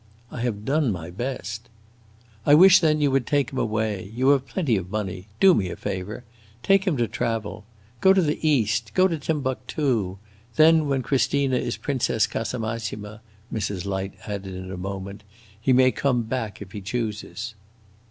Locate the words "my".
0.91-1.11